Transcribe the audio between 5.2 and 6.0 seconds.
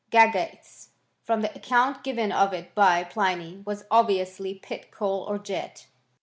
or jet.